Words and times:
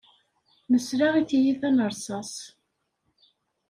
Nesla 0.71 1.07
i 1.21 1.23
tiyita 1.29 1.69
n 1.69 1.77
ṛsaṣ. 1.91 2.33